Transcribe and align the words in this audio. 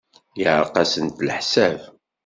Yeɛreq-asent 0.41 1.23
leḥsab. 1.27 1.79